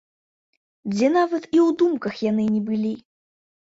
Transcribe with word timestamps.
Дзе 0.93 1.07
нават 1.17 1.43
і 1.47 1.57
ў 1.67 1.77
думках 1.81 2.13
яны 2.29 2.43
не 2.55 2.61
былі. 2.71 2.93